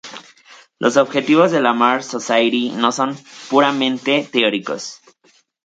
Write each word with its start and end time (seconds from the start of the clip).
Los 0.79 0.97
objetivos 0.97 1.51
de 1.51 1.61
la 1.61 1.73
Mars 1.73 2.07
Society 2.07 2.69
no 2.71 2.91
son 2.91 3.15
puramente 3.51 4.27
teóricos. 4.31 4.99